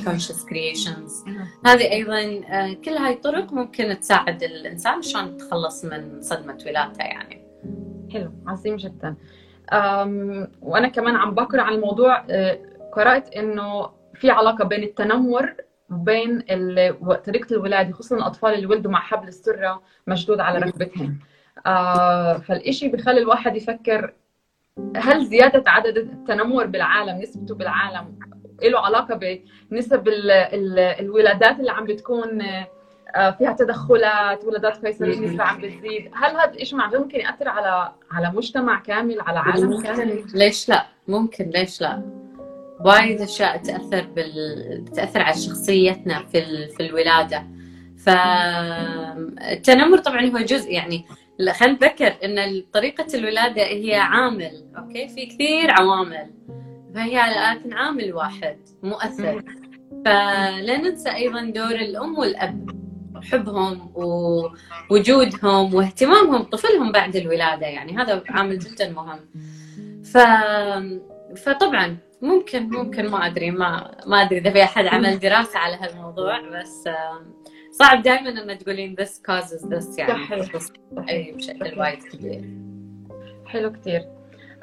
[0.05, 1.49] Conscious Creations مهم.
[1.67, 7.43] هذه أيضا آه، كل هاي الطرق ممكن تساعد الإنسان شلون يتخلص من صدمة ولادته يعني.
[8.13, 9.17] حلو عظيم جدا.
[10.63, 12.59] وأنا كمان عم بقرا عن الموضوع أه،
[12.93, 15.55] قرأت إنه في علاقة بين التنمر
[15.91, 21.19] وبين ال- طريقه الولاده خصوصا الأطفال اللي ولدوا مع حبل السرة مشدود على ركبتهم
[21.67, 24.13] آه فالإشي بخلي الواحد يفكر
[24.97, 28.19] هل زيادة عدد التنمر بالعالم نسبته بالعالم
[28.63, 29.21] له علاقة
[29.71, 32.43] بنسب ال ال الولادات اللي عم بتكون
[33.17, 36.11] آه، فيها تدخلات ولادات قيصرية نسبة عم بتزيد.
[36.15, 40.87] هل هذا الشيء معقول ممكن يأثر على على مجتمع كامل على عالم كامل؟ ليش لا؟
[41.09, 41.51] ممكن.
[41.51, 42.03] ليش لا؟
[42.85, 44.85] وايد أشياء تأثر بال...
[44.97, 46.71] تأثر على شخصيتنا في ال...
[46.71, 47.47] في الولادة.
[48.05, 51.05] فالتنمر طبعا هو جزء يعني
[51.53, 56.31] خلينا نتذكر إن طريقة الولادة هي عامل أوكي؟ في كثير عوامل.
[56.95, 59.43] فهي لكن عامل واحد مؤثر
[60.05, 62.71] فلا ننسى أيضا دور الأم والأب
[63.33, 69.21] حبهم ووجودهم واهتمامهم بطفلهم بعد الولادة يعني هذا عامل جدا مهم.
[70.05, 70.19] ف
[71.37, 76.41] فطبعا ممكن ممكن ما أدري ما ما أدري إذا في أحد عمل دراسة على هالموضوع
[76.61, 76.89] بس
[77.71, 80.13] صعب دائما ان تقولين this causes this يعني.
[80.25, 81.09] صحيح.
[81.09, 82.45] أي بشكل وايد كبير.
[83.47, 84.05] حلو كتير.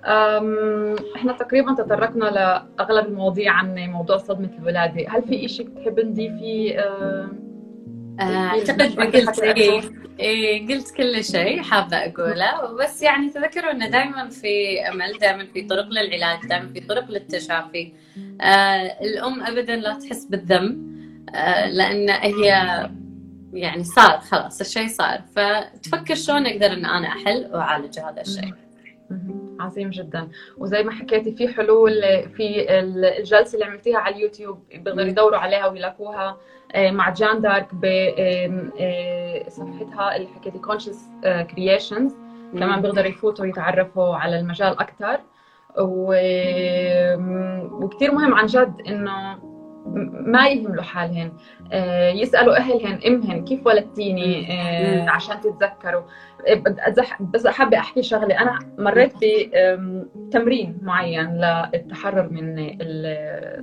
[0.05, 5.05] أم، إحنا تقريبا تطرقنا لأغلب المواضيع عن موضوع صدمة الولادة.
[5.09, 7.29] هل في شيء أم، آه،
[8.21, 9.81] اعتقد قلت إيه
[10.19, 12.73] إيه قلت كل شيء حابة أقوله.
[12.83, 17.91] بس يعني تذكروا إنه دائما في أمل دائما في طرق للعلاج دائما في طرق للتشافي.
[18.41, 20.89] آه الأم ابدا لا تحس بالذنب
[21.35, 22.45] آه لأن هي
[23.53, 25.21] يعني صار خلاص الشيء صار.
[25.35, 28.53] فتفكر شلون أقدر إن أنا أحل وأعالج هذا الشيء.
[29.59, 30.29] عظيم جدا.
[30.57, 31.93] وزي ما حكيتي في حلول
[32.35, 36.37] في ال- الجلسة اللي عملتيها على اليوتيوب بيقدروا يدوروا عليها ويلاقوها
[36.75, 37.67] آه، مع جان دارك
[39.47, 42.15] بصفحتها اللي حكيتي Conscious Creations
[42.53, 45.19] كمان بيقدروا يفوتوا يتعرفوا على المجال أكثر
[45.79, 46.13] و...
[47.83, 49.39] وكثير مهم عن جد إنه
[50.25, 51.31] ما يهملوا حالهن.
[51.71, 55.09] آه، يسألوا أهلهن إمهن كيف ولدتيني؟ آه،.
[55.09, 56.03] عشان تتذكروا.
[56.47, 56.63] آه،
[57.33, 58.41] بس حابة أحكي شغلة.
[58.41, 59.13] أنا مريت
[60.15, 62.77] بتمرين معين للتحرر من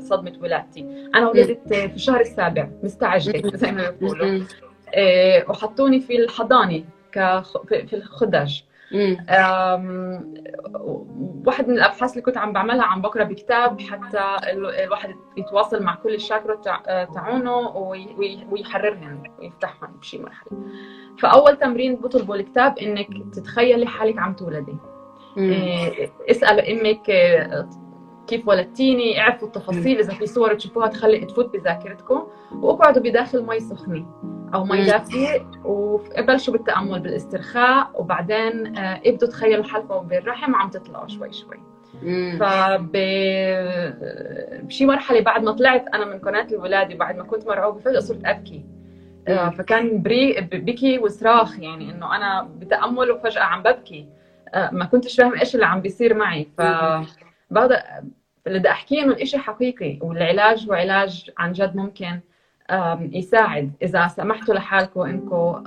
[0.00, 1.08] صدمة ولادتي.
[1.14, 2.68] أنا ولدت في الشهر السابع.
[2.82, 4.44] مستعجلة زي ما بيقولوا
[5.48, 6.84] وحطوني في الحضانة
[7.68, 8.60] في الخدج
[11.46, 15.94] واحد من الأبحاث اللي كنت عم بعملها عم بقرأ بكتاب حتى ال- الواحد يتواصل مع
[15.94, 20.52] كل الشاكرا تاع- تاعونه وي- وي- ويحررهن ويفتحهم بشي مرحلة.
[21.18, 24.76] فأول تمرين بطلبوا الكتاب إنك تتخيلي حالك عم تولدي.
[25.38, 27.10] إيه، اسال أمك
[28.26, 29.98] كيف ولدتيني اعرفوا التفاصيل.
[29.98, 32.26] إذا في صور تشوفوها تخلي تفوت بذاكرتكم.
[32.52, 34.06] واقعدوا بداخل مي سخنه
[34.54, 37.90] أو مي دافية وبلشوا بالتأمل بالاسترخاء.
[37.94, 41.56] وبعدين آه، ابدوا تخيلوا الحلقة بالرحم عم تطلعوا شوي شوي.
[42.40, 42.92] فب
[44.62, 48.24] بشي مرحلة بعد ما طلعت أنا من قناة الولادة وبعد ما كنت مرعوبة فجاه صرت
[48.24, 48.64] أبكي.
[49.28, 54.08] آه، فكان بري بكي وصراخ يعني إنه أنا بتأمل وفجأة عم ببكي.
[54.54, 56.48] آه، ما كنتش فاهمه إيش اللي عم بيصير معي.
[56.58, 56.60] ف
[57.50, 57.82] بعد
[58.46, 62.20] اللي بدي أحكيه إنه الشيء حقيقي والعلاج هو علاج عن جد ممكن
[63.12, 63.72] يساعد.
[63.82, 65.62] إذا سمحتوا لحالكم إنكم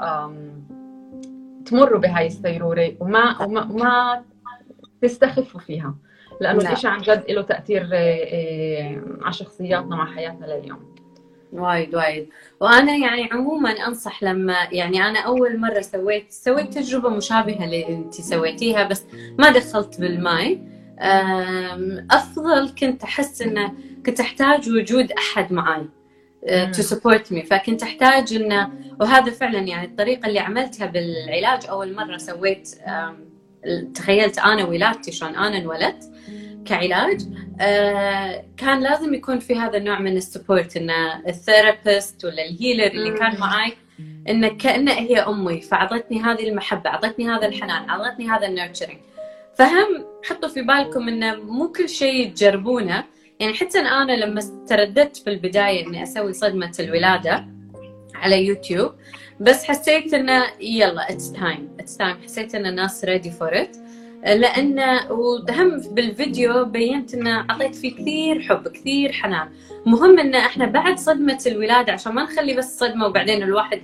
[1.65, 4.23] تمروا بهاي السيروره وما وما, وما
[5.01, 5.95] تستخفوا فيها
[6.41, 6.73] لأنه نعم.
[6.73, 10.95] الشيء عن جد له تأثير آه، آه، على شخصياتنا مع حياتنا لليوم.
[11.53, 12.29] وايد وايد.
[12.59, 18.13] وأنا يعني عموما أنصح لما يعني أنا أول مرة سويت سويت تجربة مشابهة اللي انت
[18.13, 19.05] سويتيها بس
[19.39, 20.59] ما دخلت بالماي.
[22.11, 23.73] أفضل كنت أحس إنه
[24.05, 25.85] كنت أحتاج وجود أحد معي
[26.47, 32.17] to support me فكنت أحتاج إنه وهذا فعلا يعني الطريقة اللي عملتها بالعلاج أول مرة
[32.17, 32.69] سويت
[33.95, 36.03] تخيلت أنا ولادتي شلون أنا انولدت
[36.65, 37.21] كعلاج
[37.61, 42.52] آه كان لازم يكون في هذا النوع من ال support إنه ال therapist ولا ال
[42.52, 43.73] healer اللي كان معي
[44.29, 48.97] إنه كأنه هي أمي فأعطتني هذه المحبة أعطتني هذا الحنان أعطتني هذا ال nurturing
[49.59, 53.03] فهم حطوا في بالكم إنه مو كل شيء تجربونه.
[53.39, 57.47] يعني حتى أنا لما ترددت في البداية إني أسوي صدمة الولادة
[58.15, 58.91] على يوتيوب
[59.39, 63.77] بس حسيت إنه يلا it's time it's time حسيت إن الناس ready for it
[64.23, 64.79] لأن
[65.09, 69.49] وهم بالفيديو بينت إنه أعطيت فيه كثير حب كثير حنان.
[69.85, 73.81] مهم إن إحنا بعد صدمة الولادة عشان ما نخلي بس صدمة وبعدين الواحد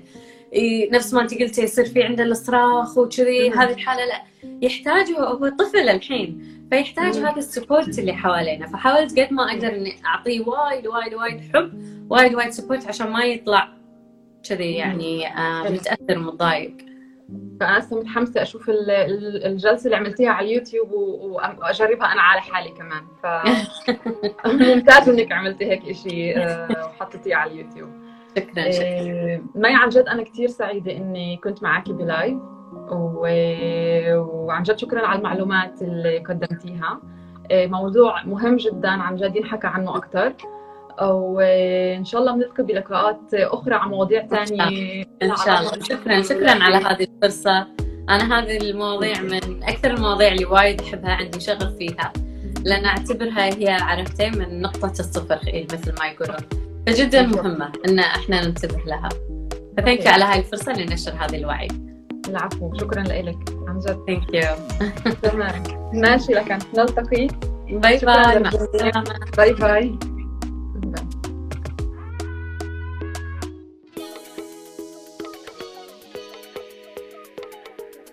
[0.92, 3.52] نفس ما انت قلتي يصير في عنده الصراخ وكذي.
[3.52, 4.22] هذه الحالة لا
[4.62, 8.68] يحتاج هو طفل الحين فيحتاج هذا ال support اللي حوالينا.
[8.68, 13.26] فحاولت قد ما أقدر إني أعطيه وايد وايد وايد حب وايد وايد support عشان ما
[13.26, 13.70] يطلع
[14.50, 16.78] كذي يعني آه متأثر متضايق.
[17.60, 23.04] فأنا هسه متحمسة أشوف الجلسة اللي عملتيها على اليوتيوب وأجربها أنا على حالي كمان.
[23.24, 23.28] ف
[24.74, 28.05] ممتاز إنك عملتي هيك شيء آه، وحطيتيه على اليوتيوب.
[28.38, 29.42] شكرا شكرا.
[29.56, 32.38] مي عن جد أنا كثير سعيدة إني كنت معك ب live
[32.92, 33.28] و...
[34.46, 37.00] وعن جد شكرا على المعلومات اللي قدمتيها.
[37.52, 40.34] آه، موضوع مهم جدا عن جد ينحكى عنه أكثر
[41.02, 45.84] وإن شاء الله بنلتقي بلقاءات أخرى على مواضيع ثانية إن شاء الله.
[45.84, 47.68] شكرا شكرا على هذه الفرصة.
[48.10, 52.14] أنا هذه المواضيع من أكثر المواضيع اللي وايد أحبها عندي شغف فيها.
[52.64, 55.40] لأن أعتبرها هي عرفتي من نقطة الصفر
[55.74, 56.65] مثل ما يقولون.
[56.88, 59.10] فجدا مهمة إن إحنا ننتبه لها.
[59.78, 61.68] ف thank على هاي الفرصة لنشر هذه الوعي.
[62.28, 64.04] العفو شكرا لك عن جد.
[64.08, 64.56] thank you
[65.24, 65.64] تمام
[65.94, 67.28] ماشي لكن نلتقي.
[67.70, 69.04] bye bye مع السلامة.
[69.38, 70.00] bye bye